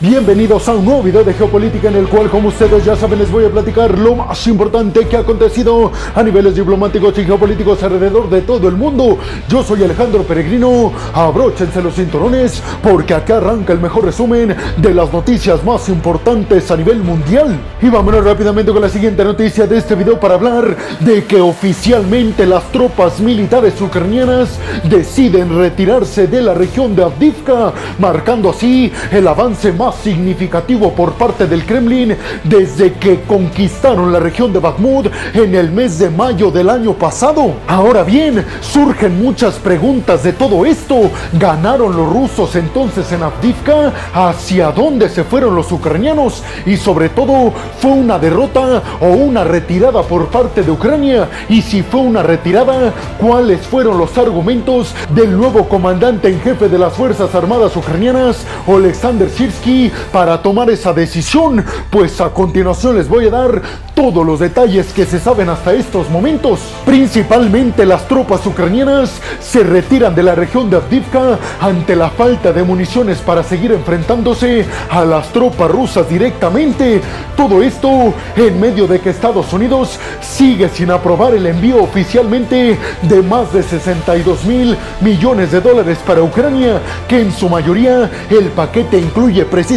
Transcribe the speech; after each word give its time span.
Bienvenidos 0.00 0.68
a 0.68 0.76
un 0.76 0.84
nuevo 0.84 1.02
video 1.02 1.24
de 1.24 1.34
geopolítica 1.34 1.88
en 1.88 1.96
el 1.96 2.06
cual, 2.06 2.30
como 2.30 2.50
ustedes 2.50 2.84
ya 2.84 2.94
saben, 2.94 3.18
les 3.18 3.32
voy 3.32 3.44
a 3.46 3.50
platicar 3.50 3.98
lo 3.98 4.14
más 4.14 4.46
importante 4.46 5.08
que 5.08 5.16
ha 5.16 5.20
acontecido 5.20 5.90
a 6.14 6.22
niveles 6.22 6.54
diplomáticos 6.54 7.18
y 7.18 7.24
geopolíticos 7.24 7.82
alrededor 7.82 8.30
de 8.30 8.42
todo 8.42 8.68
el 8.68 8.76
mundo. 8.76 9.18
Yo 9.48 9.64
soy 9.64 9.82
Alejandro 9.82 10.22
Peregrino, 10.22 10.92
abróchense 11.12 11.82
los 11.82 11.96
cinturones 11.96 12.62
porque 12.80 13.12
acá 13.12 13.38
arranca 13.38 13.72
el 13.72 13.80
mejor 13.80 14.04
resumen 14.04 14.54
de 14.76 14.94
las 14.94 15.12
noticias 15.12 15.64
más 15.64 15.88
importantes 15.88 16.70
a 16.70 16.76
nivel 16.76 17.02
mundial. 17.02 17.58
Y 17.82 17.88
vámonos 17.88 18.22
rápidamente 18.22 18.70
con 18.70 18.82
la 18.82 18.88
siguiente 18.88 19.24
noticia 19.24 19.66
de 19.66 19.78
este 19.78 19.96
video 19.96 20.20
para 20.20 20.34
hablar 20.34 20.76
de 21.00 21.24
que 21.24 21.40
oficialmente 21.40 22.46
las 22.46 22.70
tropas 22.70 23.18
militares 23.18 23.80
ucranianas 23.80 24.60
deciden 24.84 25.58
retirarse 25.58 26.28
de 26.28 26.40
la 26.40 26.54
región 26.54 26.94
de 26.94 27.02
Avdivka, 27.02 27.72
marcando 27.98 28.50
así 28.50 28.92
el 29.10 29.26
avance 29.26 29.72
más 29.72 29.87
significativo 29.92 30.92
por 30.92 31.12
parte 31.12 31.46
del 31.46 31.64
Kremlin 31.64 32.16
desde 32.44 32.92
que 32.94 33.20
conquistaron 33.22 34.12
la 34.12 34.20
región 34.20 34.52
de 34.52 34.58
Bakhmut 34.58 35.06
en 35.34 35.54
el 35.54 35.70
mes 35.70 35.98
de 35.98 36.10
mayo 36.10 36.50
del 36.50 36.70
año 36.70 36.92
pasado. 36.94 37.54
Ahora 37.66 38.02
bien, 38.02 38.44
surgen 38.60 39.22
muchas 39.22 39.54
preguntas 39.56 40.22
de 40.22 40.32
todo 40.32 40.64
esto. 40.64 41.10
¿Ganaron 41.32 41.96
los 41.96 42.12
rusos 42.12 42.56
entonces 42.56 43.10
en 43.12 43.22
Avdivka? 43.22 43.92
¿Hacia 44.12 44.70
dónde 44.72 45.08
se 45.08 45.24
fueron 45.24 45.54
los 45.54 45.70
ucranianos? 45.72 46.42
Y 46.66 46.76
sobre 46.76 47.08
todo, 47.08 47.52
¿fue 47.80 47.92
una 47.92 48.18
derrota 48.18 48.82
o 49.00 49.06
una 49.06 49.44
retirada 49.44 50.02
por 50.02 50.28
parte 50.28 50.62
de 50.62 50.70
Ucrania? 50.70 51.28
Y 51.48 51.62
si 51.62 51.82
fue 51.82 52.00
una 52.00 52.22
retirada, 52.22 52.92
¿cuáles 53.20 53.66
fueron 53.66 53.98
los 53.98 54.16
argumentos 54.18 54.94
del 55.14 55.36
nuevo 55.36 55.68
comandante 55.68 56.28
en 56.28 56.40
jefe 56.40 56.68
de 56.68 56.78
las 56.78 56.92
Fuerzas 56.94 57.34
Armadas 57.34 57.76
ucranianas, 57.76 58.44
Alexander 58.66 59.28
Sirsky? 59.30 59.77
Para 60.12 60.42
tomar 60.42 60.70
esa 60.70 60.92
decisión, 60.92 61.64
pues 61.90 62.20
a 62.20 62.30
continuación 62.30 62.96
les 62.96 63.08
voy 63.08 63.26
a 63.26 63.30
dar 63.30 63.62
todos 63.94 64.24
los 64.24 64.38
detalles 64.38 64.92
que 64.92 65.06
se 65.06 65.18
saben 65.18 65.48
hasta 65.48 65.72
estos 65.72 66.08
momentos. 66.10 66.60
Principalmente 66.84 67.84
las 67.84 68.06
tropas 68.06 68.46
ucranianas 68.46 69.20
se 69.40 69.64
retiran 69.64 70.14
de 70.14 70.22
la 70.22 70.34
región 70.34 70.70
de 70.70 70.76
Avdivka 70.76 71.38
ante 71.60 71.96
la 71.96 72.10
falta 72.10 72.52
de 72.52 72.62
municiones 72.62 73.18
para 73.18 73.42
seguir 73.42 73.72
enfrentándose 73.72 74.64
a 74.90 75.04
las 75.04 75.28
tropas 75.32 75.70
rusas 75.70 76.08
directamente. 76.08 77.00
Todo 77.36 77.62
esto 77.62 78.14
en 78.36 78.60
medio 78.60 78.86
de 78.86 79.00
que 79.00 79.10
Estados 79.10 79.52
Unidos 79.52 79.98
sigue 80.20 80.68
sin 80.68 80.90
aprobar 80.90 81.34
el 81.34 81.46
envío 81.46 81.82
oficialmente 81.82 82.78
de 83.02 83.22
más 83.22 83.52
de 83.52 83.62
62 83.62 84.44
mil 84.44 84.76
millones 85.00 85.50
de 85.50 85.60
dólares 85.60 85.98
para 86.06 86.22
Ucrania, 86.22 86.80
que 87.08 87.20
en 87.20 87.32
su 87.32 87.48
mayoría 87.48 88.10
el 88.30 88.46
paquete 88.50 88.98
incluye 88.98 89.44
precisamente 89.44 89.67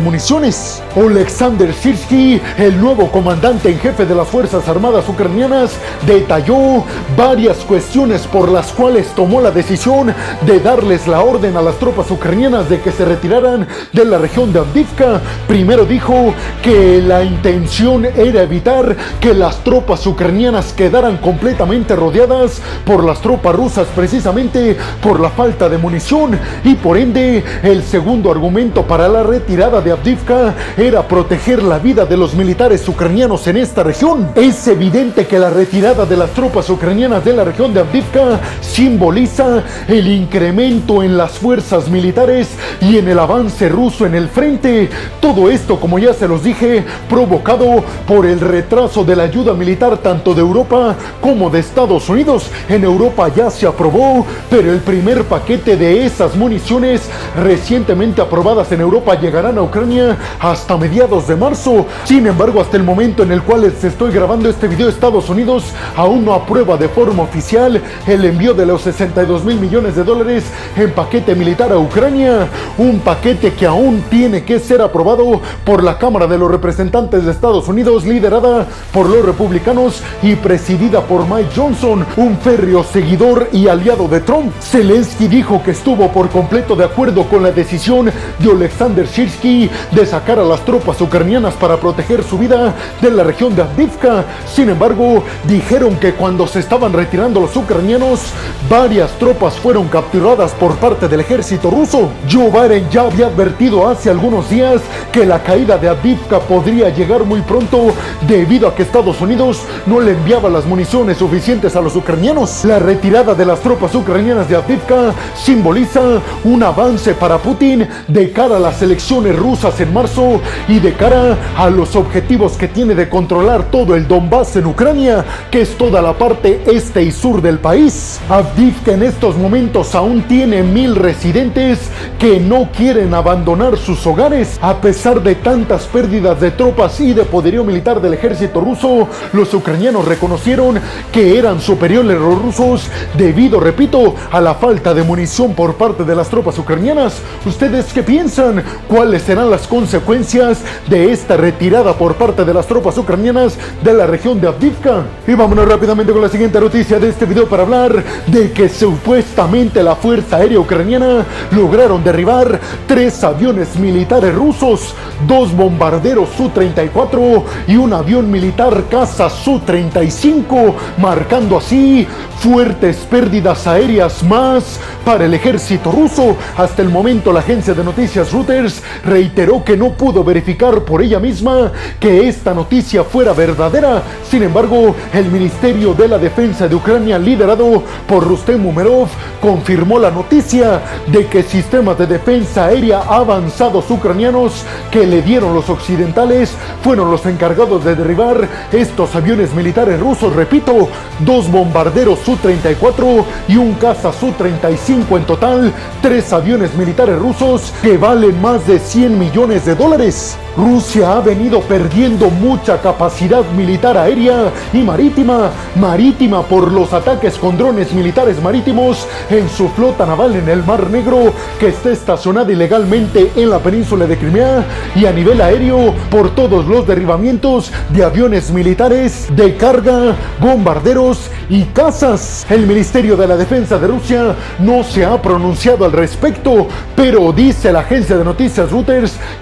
municiones. 0.00 0.82
Alexander 0.96 1.72
Sirsky, 1.72 2.40
el 2.58 2.80
nuevo 2.80 3.10
comandante 3.12 3.70
en 3.70 3.78
jefe 3.78 4.04
de 4.04 4.14
las 4.14 4.26
Fuerzas 4.26 4.66
Armadas 4.66 5.08
ucranianas, 5.08 5.76
detalló 6.04 6.84
varias 7.16 7.58
cuestiones 7.58 8.26
por 8.26 8.50
las 8.50 8.72
cuales 8.72 9.06
tomó 9.14 9.40
la 9.40 9.52
decisión 9.52 10.12
de 10.44 10.58
darles 10.58 11.06
la 11.06 11.20
orden 11.22 11.56
a 11.56 11.62
las 11.62 11.76
tropas 11.76 12.10
ucranianas 12.10 12.68
de 12.68 12.80
que 12.80 12.90
se 12.90 13.04
retiraran 13.04 13.68
de 13.92 14.04
la 14.04 14.18
región 14.18 14.52
de 14.52 14.58
Avdivka. 14.58 15.20
Primero 15.46 15.84
dijo 15.84 16.34
que 16.60 17.00
la 17.00 17.22
intención 17.22 18.04
era 18.04 18.42
evitar 18.42 18.96
que 19.20 19.32
las 19.32 19.62
tropas 19.62 20.04
ucranianas 20.08 20.72
quedaran 20.72 21.18
completamente 21.18 21.94
rodeadas 21.94 22.60
por 22.84 23.04
las 23.04 23.20
tropas 23.20 23.54
rusas 23.54 23.86
precisamente 23.94 24.76
por 25.00 25.20
la 25.20 25.30
falta 25.30 25.68
de 25.68 25.78
munición 25.78 26.36
y 26.64 26.74
por 26.74 26.98
ende 26.98 27.44
el 27.62 27.84
segundo 27.84 28.32
argumento 28.32 28.82
para 28.82 29.08
la 29.08 29.22
retirada 29.36 29.82
de 29.82 29.92
Avdivka 29.92 30.54
era 30.78 31.06
proteger 31.06 31.62
la 31.62 31.78
vida 31.78 32.06
de 32.06 32.16
los 32.16 32.34
militares 32.34 32.88
ucranianos 32.88 33.46
en 33.46 33.58
esta 33.58 33.82
región. 33.82 34.30
Es 34.34 34.66
evidente 34.66 35.26
que 35.26 35.38
la 35.38 35.50
retirada 35.50 36.06
de 36.06 36.16
las 36.16 36.30
tropas 36.30 36.70
ucranianas 36.70 37.22
de 37.22 37.34
la 37.34 37.44
región 37.44 37.74
de 37.74 37.80
Avdivka 37.80 38.40
simboliza 38.62 39.62
el 39.88 40.08
incremento 40.08 41.02
en 41.02 41.18
las 41.18 41.32
fuerzas 41.32 41.90
militares 41.90 42.48
y 42.80 42.96
en 42.96 43.08
el 43.08 43.18
avance 43.18 43.68
ruso 43.68 44.06
en 44.06 44.14
el 44.14 44.28
frente. 44.30 44.88
Todo 45.20 45.50
esto, 45.50 45.78
como 45.78 45.98
ya 45.98 46.14
se 46.14 46.26
los 46.26 46.42
dije, 46.42 46.82
provocado 47.06 47.84
por 48.06 48.24
el 48.24 48.40
retraso 48.40 49.04
de 49.04 49.16
la 49.16 49.24
ayuda 49.24 49.52
militar 49.52 49.98
tanto 49.98 50.32
de 50.32 50.40
Europa 50.40 50.96
como 51.20 51.50
de 51.50 51.58
Estados 51.58 52.08
Unidos. 52.08 52.48
En 52.70 52.84
Europa 52.84 53.28
ya 53.36 53.50
se 53.50 53.66
aprobó, 53.66 54.24
pero 54.48 54.72
el 54.72 54.78
primer 54.78 55.24
paquete 55.24 55.76
de 55.76 56.06
esas 56.06 56.34
municiones 56.36 57.02
recientemente 57.38 58.22
aprobadas 58.22 58.72
en 58.72 58.80
Europa 58.80 59.14
llegarán 59.26 59.58
a 59.58 59.62
Ucrania 59.62 60.16
hasta 60.38 60.76
mediados 60.76 61.26
de 61.26 61.34
marzo. 61.34 61.84
Sin 62.04 62.28
embargo, 62.28 62.60
hasta 62.60 62.76
el 62.76 62.84
momento 62.84 63.24
en 63.24 63.32
el 63.32 63.42
cual 63.42 63.62
les 63.62 63.82
estoy 63.82 64.12
grabando 64.12 64.48
este 64.48 64.68
video, 64.68 64.88
Estados 64.88 65.28
Unidos 65.28 65.64
aún 65.96 66.24
no 66.24 66.32
aprueba 66.32 66.76
de 66.76 66.88
forma 66.88 67.24
oficial 67.24 67.82
el 68.06 68.24
envío 68.24 68.54
de 68.54 68.66
los 68.66 68.82
62 68.82 69.44
mil 69.44 69.58
millones 69.58 69.96
de 69.96 70.04
dólares 70.04 70.44
en 70.76 70.92
paquete 70.92 71.34
militar 71.34 71.72
a 71.72 71.78
Ucrania. 71.78 72.46
Un 72.78 73.00
paquete 73.00 73.52
que 73.54 73.66
aún 73.66 74.04
tiene 74.08 74.44
que 74.44 74.60
ser 74.60 74.80
aprobado 74.80 75.40
por 75.64 75.82
la 75.82 75.98
Cámara 75.98 76.28
de 76.28 76.38
los 76.38 76.48
Representantes 76.48 77.24
de 77.24 77.32
Estados 77.32 77.66
Unidos, 77.66 78.04
liderada 78.04 78.64
por 78.92 79.08
los 79.08 79.24
republicanos 79.24 80.04
y 80.22 80.36
presidida 80.36 81.00
por 81.00 81.28
Mike 81.28 81.50
Johnson, 81.56 82.06
un 82.16 82.38
férreo 82.38 82.84
seguidor 82.84 83.48
y 83.50 83.66
aliado 83.66 84.06
de 84.06 84.20
Trump. 84.20 84.52
Zelensky 84.60 85.26
dijo 85.26 85.60
que 85.64 85.72
estuvo 85.72 86.12
por 86.12 86.28
completo 86.30 86.76
de 86.76 86.84
acuerdo 86.84 87.24
con 87.24 87.42
la 87.42 87.50
decisión 87.50 88.06
de 88.38 88.50
Alexander 88.50 89.08
De 89.16 90.04
sacar 90.04 90.38
a 90.38 90.44
las 90.44 90.62
tropas 90.66 91.00
ucranianas 91.00 91.54
para 91.54 91.78
proteger 91.78 92.22
su 92.22 92.36
vida 92.36 92.74
de 93.00 93.10
la 93.10 93.24
región 93.24 93.56
de 93.56 93.62
Avdivka. 93.62 94.26
Sin 94.46 94.68
embargo, 94.68 95.24
dijeron 95.44 95.96
que 95.96 96.12
cuando 96.12 96.46
se 96.46 96.60
estaban 96.60 96.92
retirando 96.92 97.40
los 97.40 97.56
ucranianos, 97.56 98.20
varias 98.68 99.10
tropas 99.12 99.54
fueron 99.54 99.88
capturadas 99.88 100.52
por 100.52 100.76
parte 100.76 101.08
del 101.08 101.20
ejército 101.20 101.70
ruso. 101.70 102.10
Joe 102.30 102.50
Biden 102.50 102.90
ya 102.90 103.04
había 103.04 103.28
advertido 103.28 103.88
hace 103.88 104.10
algunos 104.10 104.50
días 104.50 104.82
que 105.12 105.24
la 105.24 105.42
caída 105.42 105.78
de 105.78 105.88
Avdivka 105.88 106.38
podría 106.40 106.90
llegar 106.90 107.24
muy 107.24 107.40
pronto 107.40 107.94
debido 108.28 108.68
a 108.68 108.74
que 108.74 108.82
Estados 108.82 109.18
Unidos 109.22 109.62
no 109.86 109.98
le 109.98 110.10
enviaba 110.10 110.50
las 110.50 110.66
municiones 110.66 111.16
suficientes 111.16 111.74
a 111.74 111.80
los 111.80 111.96
ucranianos. 111.96 112.66
La 112.66 112.80
retirada 112.80 113.34
de 113.34 113.46
las 113.46 113.60
tropas 113.60 113.94
ucranianas 113.94 114.46
de 114.46 114.56
Avdivka 114.56 115.14
simboliza 115.34 116.20
un 116.44 116.62
avance 116.62 117.14
para 117.14 117.38
Putin 117.38 117.88
de 118.08 118.30
cara 118.30 118.56
a 118.56 118.60
las 118.60 118.82
elecciones 118.82 119.05
rusas 119.10 119.80
en 119.80 119.92
marzo 119.92 120.40
y 120.68 120.80
de 120.80 120.92
cara 120.94 121.38
a 121.56 121.70
los 121.70 121.94
objetivos 121.94 122.56
que 122.56 122.68
tiene 122.68 122.94
de 122.94 123.08
controlar 123.08 123.70
todo 123.70 123.94
el 123.94 124.08
Donbass 124.08 124.56
en 124.56 124.66
Ucrania, 124.66 125.24
que 125.50 125.60
es 125.60 125.76
toda 125.78 126.02
la 126.02 126.12
parte 126.14 126.62
este 126.66 127.02
y 127.02 127.12
sur 127.12 127.40
del 127.40 127.58
país. 127.58 128.20
Avdivka 128.28 128.92
en 128.92 129.04
estos 129.04 129.36
momentos 129.36 129.94
aún 129.94 130.22
tiene 130.22 130.62
mil 130.62 130.96
residentes 130.96 131.88
que 132.18 132.40
no 132.40 132.68
quieren 132.76 133.14
abandonar 133.14 133.76
sus 133.76 134.04
hogares. 134.06 134.58
A 134.60 134.80
pesar 134.80 135.22
de 135.22 135.36
tantas 135.36 135.84
pérdidas 135.86 136.40
de 136.40 136.50
tropas 136.50 136.98
y 137.00 137.12
de 137.12 137.24
poderío 137.24 137.64
militar 137.64 138.00
del 138.00 138.14
ejército 138.14 138.60
ruso, 138.60 139.08
los 139.32 139.54
ucranianos 139.54 140.04
reconocieron 140.04 140.80
que 141.12 141.38
eran 141.38 141.60
superiores 141.60 142.18
los 142.18 142.42
rusos 142.42 142.88
debido, 143.16 143.60
repito, 143.60 144.14
a 144.32 144.40
la 144.40 144.54
falta 144.54 144.92
de 144.92 145.04
munición 145.04 145.54
por 145.54 145.76
parte 145.76 146.04
de 146.04 146.16
las 146.16 146.28
tropas 146.28 146.58
ucranianas. 146.58 147.20
¿Ustedes 147.44 147.92
qué 147.92 148.02
piensan? 148.02 148.62
¿Cuáles 148.88 149.22
serán 149.22 149.50
las 149.50 149.66
consecuencias 149.66 150.58
de 150.88 151.10
esta 151.10 151.36
retirada 151.36 151.94
por 151.94 152.14
parte 152.14 152.44
de 152.44 152.54
las 152.54 152.68
tropas 152.68 152.96
ucranianas 152.96 153.58
de 153.82 153.92
la 153.92 154.06
región 154.06 154.40
de 154.40 154.46
Avdivka? 154.46 155.02
Y 155.26 155.34
vámonos 155.34 155.68
rápidamente 155.68 156.12
con 156.12 156.22
la 156.22 156.28
siguiente 156.28 156.60
noticia 156.60 157.00
de 157.00 157.08
este 157.08 157.26
video 157.26 157.48
para 157.48 157.64
hablar 157.64 158.04
de 158.28 158.52
que 158.52 158.68
supuestamente 158.68 159.82
la 159.82 159.96
Fuerza 159.96 160.36
Aérea 160.36 160.60
Ucraniana 160.60 161.26
lograron 161.50 162.04
derribar 162.04 162.60
tres 162.86 163.24
aviones 163.24 163.76
militares 163.76 164.32
rusos, 164.32 164.94
dos 165.26 165.52
bombarderos 165.52 166.28
Su-34 166.36 167.42
y 167.66 167.76
un 167.76 167.92
avión 167.92 168.30
militar 168.30 168.84
caza 168.88 169.28
Su-35, 169.28 170.74
marcando 170.98 171.58
así 171.58 172.06
fuertes 172.38 172.98
pérdidas 173.10 173.66
aéreas 173.66 174.22
más 174.22 174.78
para 175.04 175.24
el 175.24 175.34
ejército 175.34 175.90
ruso. 175.90 176.36
Hasta 176.56 176.82
el 176.82 176.88
momento 176.88 177.32
la 177.32 177.40
agencia 177.40 177.74
de 177.74 177.82
noticias 177.82 178.32
Reuters 178.32 178.75
reiteró 179.04 179.64
que 179.64 179.76
no 179.76 179.92
pudo 179.92 180.24
verificar 180.24 180.82
por 180.82 181.02
ella 181.02 181.18
misma 181.18 181.72
que 182.00 182.28
esta 182.28 182.54
noticia 182.54 183.04
fuera 183.04 183.32
verdadera. 183.32 184.02
Sin 184.28 184.42
embargo, 184.42 184.94
el 185.12 185.30
Ministerio 185.30 185.94
de 185.94 186.08
la 186.08 186.18
Defensa 186.18 186.68
de 186.68 186.74
Ucrania, 186.74 187.18
liderado 187.18 187.82
por 188.06 188.26
Rustem 188.26 188.64
Umerov, 188.64 189.08
confirmó 189.40 189.98
la 189.98 190.10
noticia 190.10 190.80
de 191.06 191.26
que 191.26 191.42
sistemas 191.42 191.98
de 191.98 192.06
defensa 192.06 192.66
aérea 192.66 193.02
avanzados 193.08 193.90
ucranianos 193.90 194.64
que 194.90 195.06
le 195.06 195.22
dieron 195.22 195.54
los 195.54 195.68
occidentales 195.68 196.52
fueron 196.82 197.10
los 197.10 197.26
encargados 197.26 197.84
de 197.84 197.94
derribar 197.94 198.48
estos 198.72 199.14
aviones 199.14 199.54
militares 199.54 200.00
rusos. 200.00 200.34
Repito, 200.34 200.88
dos 201.20 201.50
bombarderos 201.50 202.18
Su-34 202.20 203.24
y 203.48 203.56
un 203.56 203.74
caza 203.74 204.12
Su-35 204.12 205.16
en 205.16 205.24
total, 205.24 205.72
tres 206.02 206.32
aviones 206.32 206.74
militares 206.74 207.18
rusos 207.18 207.72
que 207.82 207.96
valen 207.96 208.40
más 208.40 208.65
de 208.66 208.78
100 208.78 209.18
millones 209.18 209.64
de 209.64 209.74
dólares. 209.74 210.36
Rusia 210.56 211.12
ha 211.12 211.20
venido 211.20 211.60
perdiendo 211.60 212.30
mucha 212.30 212.80
capacidad 212.80 213.44
militar 213.56 213.98
aérea 213.98 214.50
y 214.72 214.78
marítima, 214.78 215.50
marítima 215.78 216.42
por 216.42 216.72
los 216.72 216.92
ataques 216.92 217.36
con 217.36 217.58
drones 217.58 217.92
militares 217.92 218.42
marítimos 218.42 219.06
en 219.28 219.48
su 219.50 219.68
flota 219.68 220.06
naval 220.06 220.34
en 220.36 220.48
el 220.48 220.64
Mar 220.64 220.88
Negro 220.88 221.32
que 221.60 221.68
está 221.68 221.90
estacionada 221.90 222.50
ilegalmente 222.50 223.30
en 223.36 223.50
la 223.50 223.58
península 223.58 224.06
de 224.06 224.16
Crimea 224.16 224.64
y 224.94 225.04
a 225.04 225.12
nivel 225.12 225.40
aéreo 225.42 225.94
por 226.10 226.34
todos 226.34 226.66
los 226.66 226.86
derribamientos 226.86 227.70
de 227.90 228.02
aviones 228.02 228.50
militares 228.50 229.28
de 229.36 229.56
carga, 229.56 230.16
bombarderos 230.40 231.30
y 231.50 231.64
cazas. 231.64 232.46
El 232.48 232.66
Ministerio 232.66 233.16
de 233.16 233.26
la 233.26 233.36
Defensa 233.36 233.78
de 233.78 233.88
Rusia 233.88 234.34
no 234.58 234.82
se 234.82 235.04
ha 235.04 235.20
pronunciado 235.20 235.84
al 235.84 235.92
respecto, 235.92 236.66
pero 236.96 237.32
dice 237.32 237.72
la 237.72 237.80
agencia 237.80 238.16
de 238.16 238.24
noticias 238.24 238.55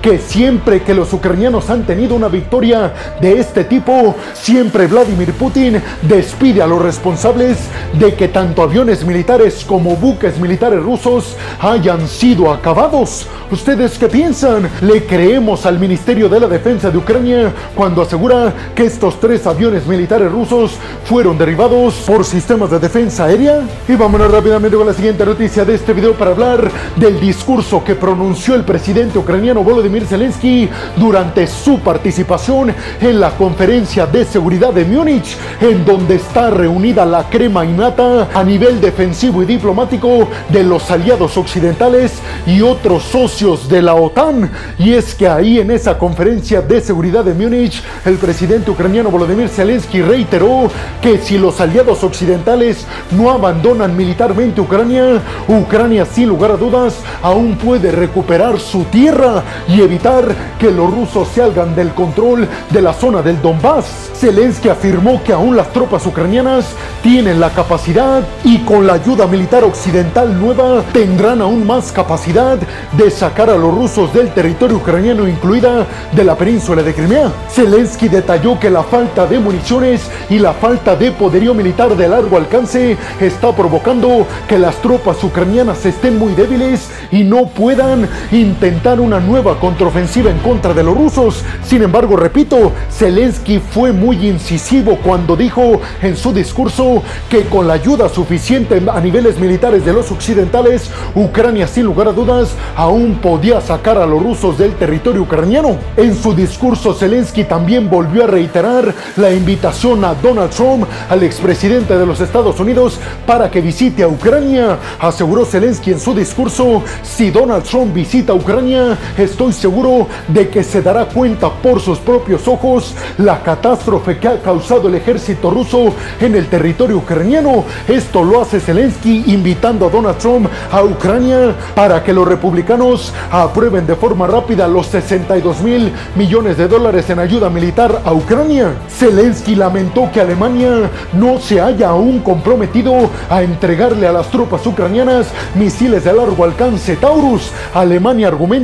Que 0.02 0.18
siempre 0.18 0.82
que 0.82 0.94
los 0.94 1.12
ucranianos 1.12 1.70
han 1.70 1.84
tenido 1.84 2.14
una 2.14 2.28
victoria 2.28 2.92
de 3.20 3.38
este 3.38 3.64
tipo, 3.64 4.14
siempre 4.32 4.86
Vladimir 4.86 5.32
Putin 5.34 5.80
despide 6.02 6.62
a 6.62 6.66
los 6.66 6.82
responsables 6.82 7.58
de 7.98 8.14
que 8.14 8.28
tanto 8.28 8.62
aviones 8.62 9.04
militares 9.04 9.64
como 9.64 9.96
buques 9.96 10.38
militares 10.38 10.82
rusos 10.82 11.36
hayan 11.60 12.08
sido 12.08 12.50
acabados. 12.52 13.26
¿Ustedes 13.50 13.98
qué 13.98 14.08
piensan? 14.08 14.68
¿Le 14.80 15.04
creemos 15.06 15.64
al 15.64 15.78
Ministerio 15.78 16.28
de 16.28 16.40
la 16.40 16.48
Defensa 16.48 16.90
de 16.90 16.98
Ucrania 16.98 17.52
cuando 17.74 18.02
asegura 18.02 18.52
que 18.74 18.86
estos 18.86 19.20
tres 19.20 19.46
aviones 19.46 19.86
militares 19.86 20.30
rusos 20.30 20.72
fueron 21.04 21.38
derribados 21.38 21.94
por 22.06 22.24
sistemas 22.24 22.70
de 22.70 22.78
defensa 22.78 23.26
aérea? 23.26 23.60
Y 23.88 23.94
vámonos 23.94 24.30
rápidamente 24.30 24.76
con 24.76 24.86
la 24.86 24.92
siguiente 24.92 25.24
noticia 25.24 25.64
de 25.64 25.74
este 25.74 25.92
video 25.92 26.14
para 26.14 26.32
hablar 26.32 26.70
del 26.96 27.20
discurso 27.20 27.84
que 27.84 27.94
pronunció 27.94 28.54
el 28.54 28.64
presidente 28.64 29.03
ucraniano 29.12 29.62
Volodymyr 29.62 30.06
Zelensky 30.06 30.68
durante 30.96 31.46
su 31.46 31.80
participación 31.80 32.74
en 33.00 33.20
la 33.20 33.30
conferencia 33.30 34.06
de 34.06 34.24
seguridad 34.24 34.72
de 34.72 34.84
Múnich, 34.84 35.36
en 35.60 35.84
donde 35.84 36.16
está 36.16 36.50
reunida 36.50 37.04
la 37.04 37.28
crema 37.28 37.64
innata 37.64 38.28
a 38.32 38.42
nivel 38.42 38.80
defensivo 38.80 39.42
y 39.42 39.46
diplomático 39.46 40.28
de 40.48 40.62
los 40.62 40.90
aliados 40.90 41.36
occidentales 41.36 42.12
y 42.46 42.62
otros 42.62 43.02
socios 43.02 43.68
de 43.68 43.82
la 43.82 43.94
OTAN. 43.94 44.50
Y 44.78 44.94
es 44.94 45.14
que 45.14 45.28
ahí 45.28 45.58
en 45.58 45.70
esa 45.70 45.98
conferencia 45.98 46.62
de 46.62 46.80
seguridad 46.80 47.24
de 47.24 47.34
Múnich, 47.34 47.82
el 48.04 48.14
presidente 48.14 48.70
ucraniano 48.70 49.10
Volodymyr 49.10 49.48
Zelensky 49.48 50.02
reiteró 50.02 50.70
que 51.00 51.18
si 51.18 51.38
los 51.38 51.60
aliados 51.60 52.02
occidentales 52.02 52.86
no 53.10 53.30
abandonan 53.30 53.96
militarmente 53.96 54.60
Ucrania, 54.60 55.20
Ucrania 55.48 56.04
sin 56.04 56.28
lugar 56.28 56.52
a 56.52 56.56
dudas 56.56 56.96
aún 57.22 57.56
puede 57.56 57.90
recuperar 57.90 58.58
su 58.58 58.84
tierra 58.94 59.42
y 59.66 59.80
evitar 59.80 60.24
que 60.56 60.70
los 60.70 60.88
rusos 60.88 61.26
salgan 61.34 61.74
del 61.74 61.92
control 61.94 62.46
de 62.70 62.80
la 62.80 62.92
zona 62.92 63.22
del 63.22 63.42
Donbass. 63.42 63.86
Zelensky 64.14 64.68
afirmó 64.68 65.20
que 65.24 65.32
aún 65.32 65.56
las 65.56 65.72
tropas 65.72 66.06
ucranianas 66.06 66.64
tienen 67.02 67.40
la 67.40 67.50
capacidad 67.50 68.22
y 68.44 68.58
con 68.58 68.86
la 68.86 68.94
ayuda 68.94 69.26
militar 69.26 69.64
occidental 69.64 70.40
nueva 70.40 70.84
tendrán 70.92 71.42
aún 71.42 71.66
más 71.66 71.90
capacidad 71.90 72.56
de 72.92 73.10
sacar 73.10 73.50
a 73.50 73.56
los 73.56 73.74
rusos 73.74 74.14
del 74.14 74.32
territorio 74.32 74.76
ucraniano, 74.76 75.26
incluida 75.26 75.86
de 76.12 76.22
la 76.22 76.36
península 76.36 76.84
de 76.84 76.94
Crimea. 76.94 77.32
Zelensky 77.50 78.08
detalló 78.08 78.60
que 78.60 78.70
la 78.70 78.84
falta 78.84 79.26
de 79.26 79.40
municiones 79.40 80.02
y 80.30 80.38
la 80.38 80.52
falta 80.52 80.94
de 80.94 81.10
poderío 81.10 81.52
militar 81.52 81.96
de 81.96 82.08
largo 82.08 82.36
alcance 82.36 82.96
está 83.20 83.50
provocando 83.50 84.24
que 84.48 84.56
las 84.56 84.76
tropas 84.76 85.22
ucranianas 85.24 85.84
estén 85.84 86.16
muy 86.16 86.32
débiles 86.34 86.88
y 87.10 87.24
no 87.24 87.46
puedan 87.46 88.08
intentar 88.30 88.83
una 88.92 89.18
nueva 89.18 89.58
contraofensiva 89.58 90.30
en 90.30 90.38
contra 90.40 90.74
de 90.74 90.82
los 90.82 90.94
rusos. 90.94 91.42
Sin 91.64 91.82
embargo, 91.82 92.16
repito, 92.16 92.70
Zelensky 92.92 93.58
fue 93.58 93.92
muy 93.92 94.28
incisivo 94.28 94.98
cuando 95.02 95.36
dijo 95.36 95.80
en 96.02 96.16
su 96.16 96.34
discurso 96.34 97.02
que 97.30 97.44
con 97.44 97.66
la 97.66 97.74
ayuda 97.74 98.10
suficiente 98.10 98.82
a 98.92 99.00
niveles 99.00 99.38
militares 99.38 99.86
de 99.86 99.92
los 99.94 100.10
occidentales, 100.12 100.90
Ucrania 101.14 101.66
sin 101.66 101.84
lugar 101.84 102.08
a 102.08 102.12
dudas 102.12 102.50
aún 102.76 103.14
podía 103.22 103.62
sacar 103.62 103.96
a 103.96 104.06
los 104.06 104.22
rusos 104.22 104.58
del 104.58 104.74
territorio 104.74 105.22
ucraniano. 105.22 105.78
En 105.96 106.14
su 106.14 106.34
discurso, 106.34 106.92
Zelensky 106.92 107.44
también 107.44 107.88
volvió 107.88 108.24
a 108.24 108.26
reiterar 108.26 108.94
la 109.16 109.32
invitación 109.32 110.04
a 110.04 110.14
Donald 110.14 110.50
Trump, 110.50 110.84
al 111.08 111.22
expresidente 111.22 111.96
de 111.96 112.04
los 112.04 112.20
Estados 112.20 112.60
Unidos, 112.60 113.00
para 113.26 113.50
que 113.50 113.62
visite 113.62 114.02
a 114.02 114.08
Ucrania. 114.08 114.78
Aseguró 115.00 115.46
Zelensky 115.46 115.92
en 115.92 116.00
su 116.00 116.14
discurso, 116.14 116.82
si 117.02 117.30
Donald 117.30 117.64
Trump 117.64 117.94
visita 117.94 118.34
Ucrania, 118.34 118.73
estoy 119.16 119.52
seguro 119.52 120.08
de 120.28 120.48
que 120.48 120.62
se 120.62 120.82
dará 120.82 121.06
cuenta 121.06 121.50
por 121.50 121.80
sus 121.80 121.98
propios 121.98 122.46
ojos 122.48 122.94
la 123.18 123.42
catástrofe 123.42 124.18
que 124.18 124.28
ha 124.28 124.40
causado 124.40 124.88
el 124.88 124.94
ejército 124.94 125.50
ruso 125.50 125.94
en 126.20 126.34
el 126.34 126.46
territorio 126.46 126.98
ucraniano. 126.98 127.64
Esto 127.88 128.22
lo 128.24 128.40
hace 128.40 128.60
Zelensky 128.60 129.24
invitando 129.26 129.86
a 129.86 129.90
Donald 129.90 130.18
Trump 130.18 130.48
a 130.70 130.82
Ucrania 130.82 131.54
para 131.74 132.02
que 132.02 132.12
los 132.12 132.26
republicanos 132.26 133.12
aprueben 133.30 133.86
de 133.86 133.96
forma 133.96 134.26
rápida 134.26 134.68
los 134.68 134.86
62 134.86 135.62
mil 135.62 135.92
millones 136.16 136.56
de 136.56 136.68
dólares 136.68 137.08
en 137.10 137.18
ayuda 137.18 137.50
militar 137.50 138.02
a 138.04 138.12
Ucrania. 138.12 138.74
Zelensky 138.88 139.54
lamentó 139.54 140.10
que 140.12 140.20
Alemania 140.20 140.90
no 141.12 141.38
se 141.38 141.60
haya 141.60 141.90
aún 141.90 142.20
comprometido 142.20 143.10
a 143.28 143.42
entregarle 143.42 144.06
a 144.06 144.12
las 144.12 144.30
tropas 144.30 144.66
ucranianas 144.66 145.28
misiles 145.54 146.04
de 146.04 146.12
largo 146.12 146.44
alcance 146.44 146.96
Taurus. 146.96 147.50
Alemania 147.74 148.28
argumenta 148.28 148.63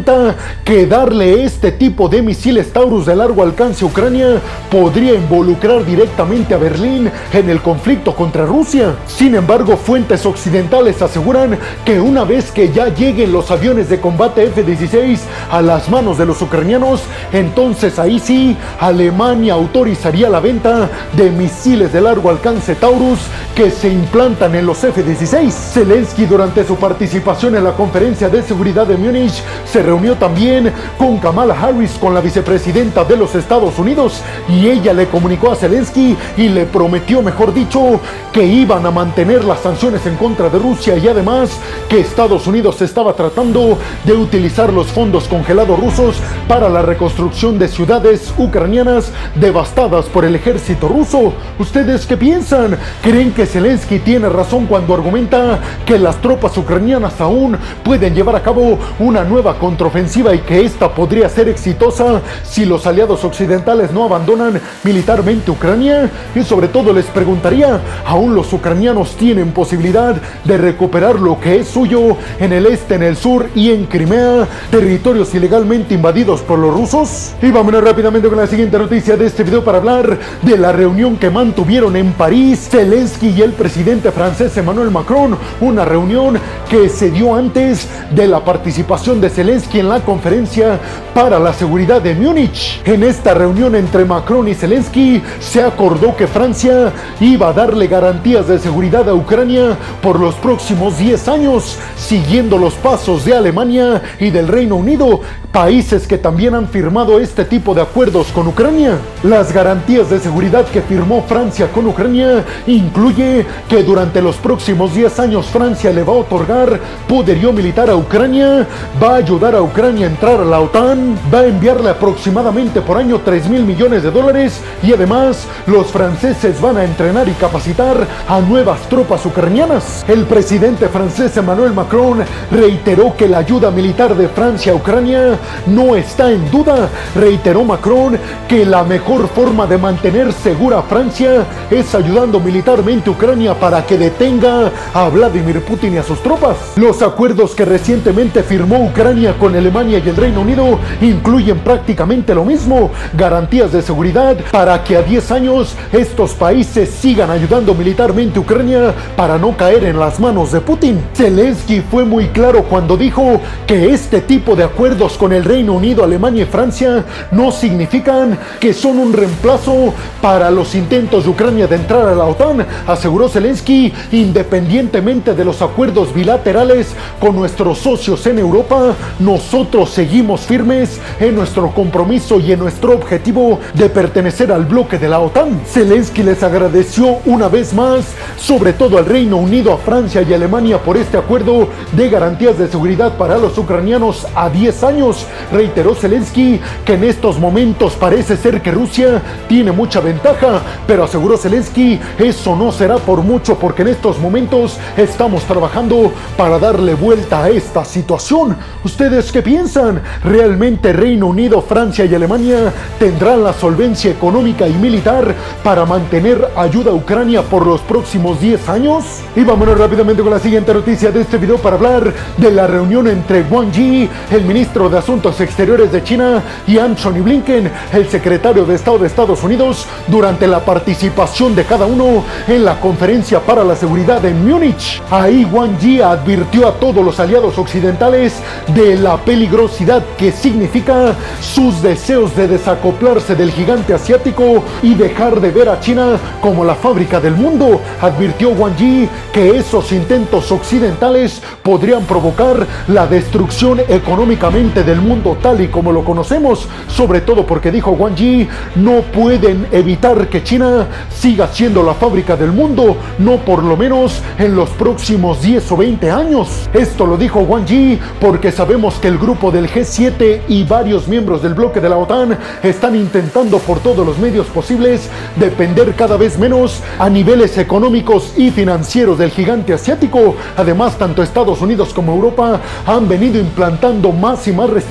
que 0.65 0.87
darle 0.87 1.45
este 1.45 1.73
tipo 1.73 2.09
de 2.09 2.23
misiles 2.23 2.73
Taurus 2.73 3.07
de 3.07 3.17
largo 3.17 3.43
alcance 3.43 3.85
a 3.85 3.89
Ucrania 3.89 4.41
podría 4.71 5.15
involucrar 5.15 5.85
directamente 5.85 6.55
a 6.55 6.59
Berlín 6.59 7.11
en 7.33 7.51
el 7.51 7.61
conflicto 7.61 8.15
contra 8.15 8.47
Rusia. 8.47 8.95
Sin 9.07 9.35
embargo, 9.35 9.77
fuentes 9.77 10.25
occidentales 10.25 11.03
aseguran 11.03 11.59
que 11.85 12.01
una 12.01 12.25
vez 12.25 12.51
que 12.51 12.73
ya 12.73 12.89
lleguen 12.89 13.33
los 13.33 13.51
aviones 13.51 13.89
de 13.89 14.01
combate 14.01 14.45
F-16 14.45 15.19
a 15.51 15.61
las 15.61 15.91
manos 15.91 16.19
de 16.19 16.27
los 16.27 16.41
ucranianos, 16.41 17.03
entonces 17.33 17.99
ahí 17.99 18.19
sí, 18.19 18.57
Alemania 18.79 19.55
autorizaría 19.55 20.29
la 20.29 20.41
venta 20.41 20.89
de 21.13 21.31
misiles 21.31 21.93
de 21.93 22.01
largo 22.01 22.31
alcance 22.31 22.75
Taurus 22.75 23.21
que 23.55 23.71
se 23.71 23.89
implantan 23.89 24.55
en 24.55 24.67
los 24.67 24.83
F-16. 24.83 25.51
Zelensky 25.51 26.27
durante 26.27 26.65
su 26.65 26.77
participación 26.77 27.57
en 27.57 27.65
la 27.65 27.73
conferencia 27.73 28.29
de 28.29 28.43
seguridad 28.43 28.87
de 28.87 28.97
Múnich 28.97 29.43
se 29.65 29.80
reunió 29.83 30.17
también 30.17 30.73
con 30.99 31.19
Kamala 31.19 31.55
Harris, 31.61 31.93
con 32.01 32.15
la 32.15 32.21
vicepresidenta 32.21 33.05
de 33.05 33.17
los 33.17 33.35
Estados 33.35 33.79
Unidos, 33.79 34.23
y 34.49 34.69
ella 34.69 34.93
le 34.93 35.07
comunicó 35.09 35.53
a 35.53 35.57
Zelensky 35.57 36.17
y 36.37 36.49
le 36.49 36.67
prometió, 36.67 37.23
mejor 37.23 37.53
dicho, 37.55 38.01
que 38.33 38.45
iban 38.45 38.85
a 38.87 38.91
mantener 38.91 39.45
las 39.45 39.61
sanciones 39.61 40.07
en 40.07 40.17
contra 40.17 40.49
de 40.49 40.59
Rusia 40.59 40.97
y 40.97 41.09
además 41.09 41.59
que 41.89 42.01
Estados 42.01 42.47
Unidos 42.47 42.81
estaba 42.83 43.15
tratando 43.15 43.79
de 44.05 44.13
utilizar 44.13 44.73
los 44.73 44.87
fondos 44.89 45.29
congelados 45.29 45.79
rusos 45.79 46.17
para 46.49 46.69
la 46.69 46.83
reconstrucción 46.83 47.59
de 47.59 47.69
ciudades 47.69 48.33
ucranianas 48.39 49.13
devastadas 49.35 50.07
por 50.07 50.25
el 50.25 50.35
ejército 50.35 50.89
ruso. 50.89 51.33
¿Ustedes 51.59 52.07
qué 52.07 52.17
piensan? 52.17 52.79
¿Creen 53.03 53.33
que 53.33 53.47
Zelensky 53.47 53.99
tiene 53.99 54.29
razón 54.29 54.67
cuando 54.67 54.95
argumenta 54.95 55.61
que 55.85 55.99
las 55.99 56.17
tropas 56.21 56.57
ucranianas 56.57 57.21
aún 57.21 57.57
pueden 57.83 58.15
llevar 58.15 58.37
a 58.37 58.43
cabo 58.43 58.79
una 58.99 59.25
nueva 59.25 59.59
contraofensiva 59.71 60.35
y 60.35 60.41
que 60.41 60.65
esta 60.65 60.93
podría 60.93 61.29
ser 61.29 61.49
exitosa 61.49 62.23
si 62.43 62.65
los 62.65 62.89
aliados 62.89 63.23
occidentales 63.23 63.93
no 63.93 64.03
abandonan 64.03 64.61
militarmente 64.83 65.53
Ucrania? 65.53 66.11
Y 66.35 66.43
sobre 66.43 66.67
todo 66.67 66.93
les 66.93 67.05
preguntaría, 67.07 67.81
¿aún 68.05 68.35
los 68.35 68.53
ucranianos 68.53 69.15
tienen 69.17 69.53
posibilidad 69.53 70.17
de 70.45 70.59
recuperar 70.59 71.21
lo 71.21 71.39
que 71.39 71.61
es 71.61 71.69
suyo 71.69 72.17
en 72.41 72.53
el 72.53 72.67
este, 72.67 72.97
en 72.97 73.05
el 73.05 73.17
sur 73.17 73.49
y 73.55 73.71
en 73.71 73.87
Crimea, 73.87 74.49
territorios 74.73 75.33
ilegalmente 75.37 75.95
invadidos 75.95 76.41
por 76.41 76.59
los 76.59 76.75
rusos? 76.75 77.35
Y 77.41 77.53
vámonos 77.53 77.85
rápidamente 77.85 78.29
con 78.29 78.39
la 78.39 78.49
siguiente 78.49 78.77
noticia 78.77 79.17
de 79.17 79.27
este 79.27 79.45
video 79.45 79.63
para 79.63 79.79
hablar 79.79 80.19
de 80.43 80.59
la 80.59 80.73
reunión 80.73 81.17
que 81.17 81.31
mantuvieron 81.31 81.95
en 81.95 82.13
París 82.15 82.69
Zelensky 82.69 83.29
y 83.29 83.43
el 83.43 83.53
presidente 83.53 84.11
francés 84.11 84.57
Emmanuel 84.57 84.91
Macron, 84.91 85.39
una 85.61 85.85
reunión 85.85 86.41
que 86.69 86.89
se 86.89 87.13
dio 87.13 87.37
antes 87.37 87.87
de 88.11 88.27
la 88.27 88.45
participación 88.45 89.21
de 89.21 89.31
Zelensky 89.31 89.60
en 89.75 89.89
la 89.89 90.01
conferencia 90.01 90.79
para 91.15 91.39
la 91.39 91.53
seguridad 91.53 92.01
de 92.01 92.15
Múnich. 92.15 92.81
En 92.85 93.03
esta 93.03 93.35
reunión 93.35 93.75
entre 93.75 94.05
Macron 94.05 94.49
y 94.49 94.55
Zelensky 94.55 95.23
se 95.39 95.63
acordó 95.63 96.17
que 96.17 96.27
Francia 96.27 96.93
iba 97.21 97.49
a 97.49 97.53
darle 97.53 97.87
garantías 97.87 98.49
de 98.49 98.59
seguridad 98.59 99.09
a 99.09 99.15
Ucrania 99.15 99.77
por 100.03 100.19
los 100.19 100.35
próximos 100.37 100.99
10 100.99 101.29
años, 101.29 101.79
siguiendo 101.97 102.57
los 102.57 102.75
pasos 102.75 103.25
de 103.25 103.35
Alemania 103.35 104.03
y 104.19 104.31
del 104.31 104.49
Reino 104.49 104.77
Unido 104.77 105.21
países 105.53 106.07
que 106.07 106.19
también 106.19 106.55
han 106.55 106.69
firmado 106.69 107.19
este 107.19 107.45
tipo 107.45 107.75
de 107.75 107.83
acuerdos 107.83 108.29
con 108.29 108.47
Ucrania. 108.47 108.99
Las 109.23 109.53
garantías 109.53 110.09
de 110.09 110.21
seguridad 110.21 110.65
que 110.67 110.81
firmó 110.81 111.23
Francia 111.23 111.71
con 111.73 111.87
Ucrania 111.87 112.45
incluye 112.67 113.45
que 113.69 113.83
durante 113.83 114.23
los 114.23 114.37
próximos 114.37 114.95
10 114.95 115.19
años 115.19 115.47
Francia 115.47 115.93
le 115.93 116.05
va 116.05 116.13
a 116.13 116.17
otorgar 116.17 116.79
poderío 117.09 117.53
militar 117.53 117.91
a 117.91 117.97
Ucrania, 117.97 118.67
va 119.03 119.15
a 119.15 119.17
ayudar 119.17 119.57
a 119.57 119.63
Ucrania 119.63 120.07
a 120.07 120.11
entrar 120.11 120.41
a 120.41 120.45
la 120.45 120.61
OTAN, 120.61 121.19
va 121.33 121.41
a 121.41 121.47
enviarle 121.47 121.91
aproximadamente 121.91 122.81
por 122.81 122.97
año 122.97 123.21
3 123.25 123.49
mil 123.49 123.65
millones 123.65 124.03
de 124.03 124.11
dólares 124.11 124.61
y 124.83 124.93
además 124.93 125.47
los 125.67 125.89
franceses 125.89 126.61
van 126.61 126.77
a 126.77 126.85
entrenar 126.85 127.29
y 127.29 127.33
capacitar 127.33 128.07
a 128.29 128.41
nuevas 128.41 128.81
tropas 128.89 129.27
ucranianas. 129.27 130.05
El 130.07 130.25
presidente 130.27 130.89
francés 130.89 131.37
Emmanuel 131.37 131.73
Macron 131.73 132.21
reiteró 132.51 133.17
que 133.17 133.29
la 133.29 133.39
ayuda 133.39 133.71
militar 133.71 134.15
de 134.17 134.29
Francia 134.29 134.73
a 134.73 134.77
Ucrania 134.77 135.40
no 135.67 135.97
está 135.97 136.31
en 136.31 136.51
duda. 136.51 136.89
Reiteró 137.15 137.65
Macron 137.65 138.19
que 138.49 138.65
la 138.65 138.85
mejor 138.85 139.29
forma 139.29 139.67
de 139.67 139.79
mantener 139.79 140.33
segura 140.33 140.79
a 140.79 140.83
Francia 140.83 141.45
es 141.71 141.95
ayudando 141.95 142.41
militarmente 142.41 143.11
a 143.11 143.13
Ucrania 143.13 143.55
para 143.55 143.85
que 143.87 143.99
detenga 143.99 144.71
a 144.95 145.09
Vladimir 145.09 145.63
Putin 145.63 145.95
y 145.95 145.99
a 145.99 146.03
sus 146.03 146.23
tropas. 146.23 146.57
Los 146.77 147.03
acuerdos 147.03 147.55
que 147.55 147.65
recientemente 147.65 148.43
firmó 148.43 148.85
Ucrania 148.85 149.37
con 149.39 149.55
Alemania 149.55 149.99
y 150.05 150.09
el 150.09 150.17
Reino 150.17 150.41
Unido 150.41 150.79
incluyen 151.01 151.59
prácticamente 151.59 152.35
lo 152.35 152.45
mismo, 152.45 152.91
garantías 153.15 153.73
de 153.73 153.83
seguridad 153.83 154.37
para 154.51 154.83
que 154.85 154.97
a 154.97 155.03
10 155.03 155.31
años 155.31 155.75
estos 155.93 156.33
países 156.33 156.91
sigan 156.91 157.31
ayudando 157.31 157.75
militarmente 157.75 158.39
a 158.39 158.43
Ucrania 158.43 158.95
para 159.17 159.39
no 159.39 159.57
caer 159.57 159.85
en 159.85 159.99
las 159.99 160.19
manos 160.21 160.53
de 160.53 160.61
Putin. 160.61 161.01
Zelensky 161.15 161.81
fue 161.81 162.05
muy 162.05 162.29
claro 162.29 162.65
cuando 162.65 162.97
dijo 162.97 163.41
que 163.67 163.91
este 163.91 164.21
tipo 164.21 164.57
de 164.57 164.65
acuerdos 164.65 165.17
con 165.17 165.30
el 165.33 165.45
Reino 165.45 165.75
Unido, 165.75 166.05
Alemania 166.05 166.43
y 166.43 166.47
Francia 166.47 167.05
no 167.31 167.53
significan 167.53 168.39
que 168.59 168.73
son 168.73 168.99
un 168.99 169.13
reemplazo 169.13 169.95
para 170.21 170.51
los 170.51 170.75
intentos 170.75 171.25
de 171.25 171.31
Ucrania 171.31 171.67
de 171.67 171.77
entrar 171.77 172.09
a 172.09 172.15
la 172.15 172.25
OTAN, 172.25 172.67
aseguró 172.87 173.29
Zelensky, 173.29 173.93
independientemente 174.13 175.35
de 175.35 175.45
los 175.45 175.63
acuerdos 175.63 176.15
bilaterales 176.15 176.95
con 177.19 177.37
nuestros 177.37 177.79
socios 177.79 178.27
en 178.27 178.39
Europa, 178.39 178.95
nosotros 179.19 179.91
seguimos 179.91 180.43
firmes 180.43 181.01
en 181.19 181.35
nuestro 181.35 181.71
compromiso 181.71 182.41
y 182.41 182.53
en 182.53 182.59
nuestro 182.59 182.95
objetivo 182.95 183.61
de 183.75 183.89
pertenecer 183.89 184.53
al 184.53 184.65
bloque 184.65 184.99
de 184.99 185.09
la 185.09 185.21
OTAN. 185.21 185.61
Zelensky 185.67 186.23
les 186.23 186.43
agradeció 186.43 187.19
una 187.27 187.49
vez 187.49 187.73
más, 187.75 188.05
sobre 188.39 188.73
todo 188.73 188.99
al 188.99 189.07
Reino 189.07 189.37
Unido, 189.37 189.73
a 189.73 189.79
Francia 189.79 190.23
y 190.23 190.33
Alemania 190.33 190.79
por 190.79 190.97
este 190.97 191.17
acuerdo 191.17 191.69
de 191.93 192.09
garantías 192.09 192.59
de 192.59 192.69
seguridad 192.69 193.17
para 193.17 193.39
los 193.39 193.57
ucranianos 193.59 194.27
a 194.35 194.49
10 194.49 194.85
años. 194.85 195.20
Reiteró 195.53 195.95
Zelensky 195.95 196.61
que 196.85 196.95
en 196.95 197.05
estos 197.05 197.39
momentos 197.39 197.95
parece 197.95 198.37
ser 198.37 198.61
que 198.63 198.71
Rusia 198.71 199.23
tiene 199.49 199.73
mucha 199.73 200.01
ventaja, 200.01 200.61
pero 200.87 201.05
aseguró 201.05 201.37
Zelensky, 201.37 201.99
eso 202.19 202.57
no 202.57 202.73
será 202.73 202.97
por 202.97 203.23
mucho 203.23 203.59
porque 203.59 203.83
en 203.83 203.89
estos 203.89 204.19
momentos 204.19 204.79
estamos 204.97 205.45
trabajando 205.45 206.13
para 206.37 206.59
darle 206.59 206.95
vuelta 206.95 207.45
a 207.45 207.51
esta 207.51 207.85
situación. 207.85 208.57
¿Ustedes 208.85 209.31
qué 209.33 209.43
piensan? 209.43 210.03
¿Realmente 210.25 210.93
Reino 210.93 211.27
Unido, 211.27 211.63
Francia 211.63 212.05
y 212.05 212.15
Alemania 212.15 212.73
tendrán 212.99 213.45
la 213.45 213.53
solvencia 213.53 214.11
económica 214.11 214.67
y 214.67 214.73
militar 214.75 215.35
para 215.63 215.85
mantener 215.85 216.49
ayuda 216.57 216.91
a 216.91 216.95
Ucrania 216.95 217.43
por 217.43 217.67
los 217.67 217.81
próximos 217.83 218.41
10 218.41 218.69
años? 218.69 219.05
Y 219.37 219.45
vámonos 219.45 219.79
rápidamente 219.79 220.23
con 220.23 220.33
la 220.33 220.39
siguiente 220.39 220.73
noticia 220.73 221.11
de 221.11 221.21
este 221.21 221.37
video 221.37 221.59
para 221.59 221.77
hablar 221.77 222.13
de 222.37 222.51
la 222.51 222.67
reunión 222.67 223.09
entre 223.09 223.43
Wang 223.43 223.71
Yi, 223.73 224.09
el 224.31 224.45
ministro 224.45 224.89
de 224.89 224.99
Asuntos 224.99 225.10
Exteriores 225.11 225.91
de 225.91 226.05
China, 226.05 226.41
y 226.69 226.79
Anthony 226.79 227.21
Blinken, 227.21 227.69
el 227.93 228.09
secretario 228.09 228.65
de 228.65 228.77
Estado 228.77 228.99
de 229.01 229.09
Estados 229.09 229.43
Unidos, 229.43 229.85
durante 230.07 230.47
la 230.47 230.61
participación 230.61 231.57
de 231.57 231.65
cada 231.65 231.85
uno 231.85 232.23
en 232.47 232.65
la 232.65 232.79
conferencia 232.79 233.41
para 233.41 233.65
la 233.65 233.75
seguridad 233.75 234.25
en 234.25 234.49
Múnich. 234.49 235.03
Ahí 235.11 235.45
Wang 235.51 235.79
Yi 235.81 236.01
advirtió 236.01 236.69
a 236.69 236.75
todos 236.75 237.05
los 237.05 237.19
aliados 237.19 237.59
occidentales 237.59 238.35
de 238.69 238.97
la 238.99 239.17
peligrosidad 239.17 240.05
que 240.17 240.31
significa 240.31 241.17
sus 241.41 241.83
deseos 241.83 242.37
de 242.37 242.47
desacoplarse 242.47 243.35
del 243.35 243.51
gigante 243.51 243.93
asiático 243.93 244.63
y 244.81 244.95
dejar 244.95 245.41
de 245.41 245.51
ver 245.51 245.71
a 245.71 245.81
China 245.81 246.21
como 246.41 246.65
la 246.65 246.77
fábrica 246.77 247.21
del 247.21 247.35
mundo. 247.35 247.81
Advirtió 248.01 248.51
Wang 248.51 248.77
Yi 248.77 249.09
que 249.33 249.57
esos 249.57 249.91
intentos 249.91 250.53
occidentales 250.53 251.43
podrían 251.65 252.05
provocar 252.05 252.65
la 252.87 253.09
destrucción 253.09 253.81
económicamente 253.89 254.85
del 254.85 255.00
mundo 255.01 255.37
tal 255.41 255.61
y 255.61 255.69
como 255.69 255.93
lo 255.93 256.05
conocemos, 256.05 256.69
sobre 256.89 257.21
todo 257.21 257.47
porque 257.47 257.71
dijo 257.71 257.93
Wang 257.93 258.15
Yi, 258.15 258.49
no 258.77 259.03
pueden 259.03 259.67
evitar 259.73 260.29
que 260.29 260.43
China 260.43 260.87
siga 261.11 261.49
siendo 261.49 261.83
la 261.83 261.95
fábrica 261.95 262.37
del 262.37 262.53
mundo, 262.53 262.97
no 263.19 263.39
por 263.39 263.63
lo 263.63 263.77
menos 263.77 264.21
en 264.39 264.55
los 264.55 264.71
próximos 264.71 265.41
10 265.43 265.73
o 265.73 265.77
20 265.77 266.11
años. 266.11 266.69
Esto 266.73 267.07
lo 267.07 267.17
dijo 267.17 267.41
Wang 267.41 267.67
Yi 267.67 267.99
porque 268.21 268.53
sabemos 268.53 268.95
que 268.95 269.09
el 269.09 269.19
grupo 269.19 269.51
del 269.51 269.69
G7 269.69 270.43
y 270.49 270.65
varios 270.65 271.09
miembros 271.09 271.43
del 271.43 271.55
bloque 271.55 271.81
de 271.81 271.89
la 271.89 271.97
OTAN 271.97 272.39
están 272.63 272.97
intentando 272.97 273.59
por 273.59 273.81
todos 273.81 274.07
los 274.07 274.19
medios 274.19 274.47
posibles 274.47 275.09
depender 275.37 275.95
cada 275.95 276.17
vez 276.17 276.39
menos 276.39 276.81
a 276.99 277.09
niveles 277.09 277.59
económicos 277.59 278.35
y 278.37 278.51
financieros 278.51 279.19
del 279.19 279.31
gigante 279.31 279.73
asiático. 279.73 280.37
Además, 280.57 280.99
tanto 280.99 281.23
Estados 281.23 281.61
Unidos 281.61 281.93
como 281.95 282.13
Europa 282.13 282.61
han 282.87 283.09
venido 283.09 283.41
implantando 283.41 284.13
más 284.13 284.47
y 284.49 284.53
más 284.53 284.69
restricciones 284.71 284.90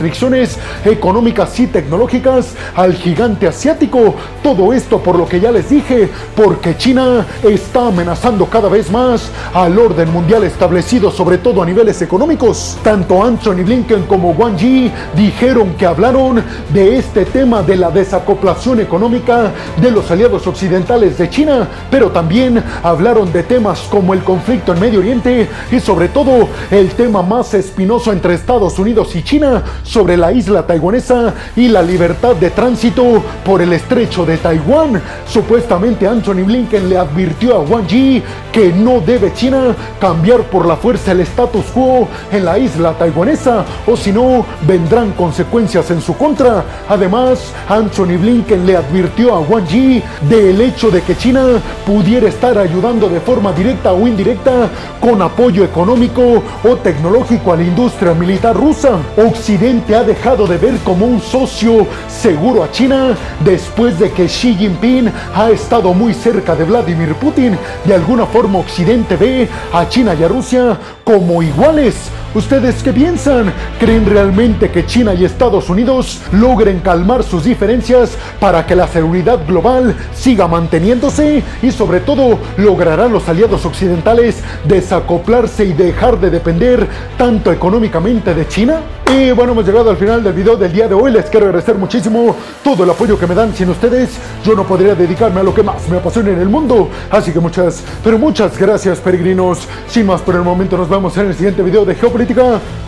económicas 0.86 1.60
y 1.60 1.68
tecnológicas 1.68 2.54
al 2.76 2.94
gigante 2.94 3.48
asiático. 3.48 4.16
Todo 4.44 4.74
esto 4.74 5.00
por 5.00 5.18
lo 5.18 5.28
que 5.28 5.40
ya 5.40 5.52
les 5.52 5.70
dije, 5.70 6.10
porque 6.36 6.78
China 6.78 7.26
está 7.44 7.88
amenazando 7.88 8.46
cada 8.46 8.70
vez 8.70 8.90
más 8.92 9.30
al 9.54 9.78
orden 9.78 10.12
mundial 10.12 10.44
establecido, 10.44 11.12
sobre 11.12 11.38
todo 11.38 11.62
a 11.62 11.66
niveles 11.66 12.02
económicos. 12.02 12.78
Tanto 12.84 13.24
Anthony 13.24 13.64
Blinken 13.64 14.04
como 14.04 14.32
Wang 14.32 14.58
Yi 14.58 14.92
dijeron 15.16 15.74
que 15.78 15.86
hablaron 15.86 16.44
de 16.74 16.98
este 16.98 17.26
tema 17.26 17.62
de 17.62 17.76
la 17.76 17.92
desacoplación 17.92 18.80
económica 18.80 19.52
de 19.82 19.92
los 19.92 20.10
aliados 20.12 20.48
occidentales 20.48 21.18
de 21.18 21.30
China, 21.30 21.68
pero 21.90 22.12
también 22.12 22.64
hablaron 22.84 23.32
de 23.32 23.44
temas 23.44 23.82
como 23.90 24.14
el 24.14 24.24
conflicto 24.24 24.74
en 24.74 24.80
Medio 24.80 25.00
Oriente 25.00 25.48
y 25.72 25.80
sobre 25.80 26.10
todo 26.10 26.48
el 26.72 26.90
tema 26.92 27.22
más 27.22 27.54
espinoso 27.54 28.12
entre 28.12 28.34
Estados 28.34 28.78
Unidos 28.80 29.16
y 29.16 29.24
China 29.24 29.64
sobre 29.90 30.18
la 30.18 30.32
isla 30.32 30.68
taiwanesa 30.68 31.34
y 31.56 31.68
la 31.68 31.82
libertad 31.82 32.36
de 32.36 32.52
tránsito 32.52 33.24
por 33.44 33.60
el 33.62 33.74
estrecho 33.74 34.24
de 34.24 34.38
Taiwán. 34.38 35.02
Supuestamente 35.28 36.08
Anthony 36.08 36.44
Blinken 36.46 36.90
le 36.90 36.98
advirtió 36.98 37.56
a 37.56 37.60
Wang 37.62 37.88
Yi 37.88 38.22
que 38.52 38.72
no 38.72 39.00
debe 39.00 39.34
China 39.34 39.76
cambiar 40.00 40.44
por 40.44 40.68
la 40.68 40.76
fuerza 40.76 41.12
el 41.12 41.22
status 41.22 41.66
quo 41.74 42.08
en 42.32 42.46
la 42.46 42.60
isla 42.60 42.94
taiwanesa 42.94 43.66
o 43.88 43.98
si 43.98 44.12
no 44.12 44.46
vendrán 44.68 45.12
consecuencias 45.14 45.90
en 45.90 46.02
su 46.02 46.16
contra. 46.16 46.64
Además, 46.88 47.52
Anthony 47.68 48.18
Blinken 48.20 48.68
le 48.68 48.78
advirtió 48.78 49.34
a 49.34 49.40
Wang 49.40 49.68
Yi 49.68 50.04
del 50.30 50.62
hecho 50.62 50.92
de 50.92 51.02
que 51.02 51.18
China 51.18 51.44
pudiera 51.86 52.30
estar 52.30 52.60
ayudando 52.60 53.10
de 53.10 53.20
forma 53.20 53.54
directa 53.54 53.94
o 53.94 54.08
indirecta 54.08 54.70
con 55.02 55.20
apoyo 55.24 55.64
económico 55.64 56.44
o 56.64 56.76
tecnológico 56.76 57.54
a 57.54 57.56
la 57.56 57.64
industria 57.64 58.14
militar 58.14 58.56
rusa. 58.56 59.00
Occidente 59.18 59.79
ha 59.96 60.04
dejado 60.04 60.46
de 60.46 60.58
ver 60.58 60.78
como 60.80 61.06
un 61.06 61.22
socio 61.22 61.88
seguro 62.08 62.64
a 62.64 62.72
China 62.72 63.16
después 63.44 63.98
de 64.00 64.12
que 64.12 64.28
Xi 64.28 64.56
Jinping 64.56 65.12
ha 65.36 65.50
estado 65.50 65.94
muy 65.94 66.14
cerca 66.14 66.56
de 66.56 66.66
Vladimir 66.66 67.16
Putin. 67.16 67.58
De 67.86 67.94
alguna 67.94 68.26
forma 68.26 68.60
Occidente 68.60 69.16
ve 69.16 69.50
a 69.74 69.88
China 69.90 70.14
y 70.14 70.24
a 70.24 70.28
Rusia 70.28 70.78
como 71.04 71.42
iguales. 71.42 71.96
¿Ustedes 72.36 72.84
qué 72.84 72.94
piensan? 72.94 73.52
¿Creen 73.80 74.06
realmente 74.06 74.70
que 74.70 74.86
China 74.86 75.16
y 75.16 75.26
Estados 75.26 75.68
Unidos 75.68 76.22
logren 76.32 76.80
calmar 76.80 77.24
sus 77.24 77.44
diferencias 77.44 78.12
para 78.40 78.68
que 78.68 78.76
la 78.76 78.88
seguridad 78.88 79.40
global 79.48 79.96
siga 80.14 80.48
manteniéndose? 80.48 81.44
Y 81.64 81.72
sobre 81.72 82.02
todo, 82.02 82.38
¿lograrán 82.58 83.12
los 83.12 83.28
aliados 83.28 83.66
occidentales 83.66 84.44
desacoplarse 84.66 85.66
y 85.66 85.74
dejar 85.74 86.20
de 86.20 86.30
depender 86.30 86.88
tanto 87.18 87.52
económicamente 87.52 88.36
de 88.36 88.48
China? 88.48 88.80
Y 89.12 89.32
bueno, 89.32 89.54
hemos 89.54 89.66
llegado 89.66 89.90
al 89.90 89.98
final 89.98 90.24
del 90.24 90.34
video 90.34 90.56
del 90.56 90.72
día 90.72 90.88
de 90.88 90.94
hoy. 90.94 91.12
Les 91.12 91.26
quiero 91.26 91.48
agradecer 91.48 91.74
muchísimo 91.74 92.36
todo 92.64 92.84
el 92.84 92.92
apoyo 92.92 93.18
que 93.18 93.26
me 93.26 93.34
dan. 93.34 93.56
Sin 93.56 93.68
ustedes, 93.72 94.12
yo 94.46 94.54
no 94.54 94.66
podría 94.66 94.94
dedicarme 94.94 95.40
a 95.40 95.44
lo 95.44 95.52
que 95.52 95.64
más 95.64 95.90
me 95.90 95.98
apasiona 95.98 96.30
en 96.30 96.40
el 96.40 96.48
mundo. 96.48 96.90
Así 97.10 97.32
que 97.32 97.40
muchas, 97.40 97.84
pero 98.04 98.20
muchas 98.20 98.56
gracias, 98.56 99.00
peregrinos. 99.00 99.68
Sin 99.88 100.06
más 100.06 100.22
por 100.22 100.36
el 100.36 100.44
momento, 100.44 100.78
nos 100.78 100.88
vemos 100.88 101.18
en 101.18 101.26
el 101.26 101.34
siguiente 101.34 101.64
video 101.64 101.86
de 101.86 101.96
Geopolítica. 101.96 102.19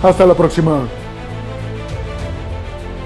Hasta 0.03 0.25
la 0.25 0.33
próxima. 0.33 1.00